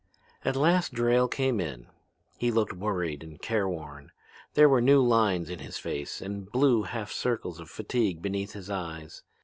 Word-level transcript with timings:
"At 0.43 0.55
last 0.55 0.95
Drayle 0.95 1.27
came 1.29 1.59
in. 1.61 1.85
He 2.39 2.49
looked 2.49 2.73
worried 2.73 3.21
and 3.21 3.39
careworn. 3.39 4.11
There 4.55 4.67
were 4.67 4.81
new 4.81 4.99
lines 4.99 5.47
in 5.51 5.59
his 5.59 5.77
face 5.77 6.23
and 6.23 6.51
blue 6.51 6.81
half 6.81 7.11
circles 7.11 7.59
of 7.59 7.69
fatigue 7.69 8.19
beneath 8.19 8.53
his 8.53 8.71
eyes. 8.71 9.21